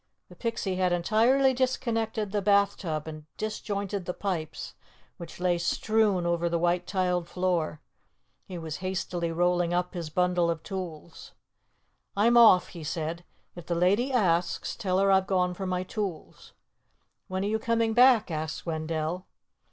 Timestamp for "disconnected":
1.53-2.31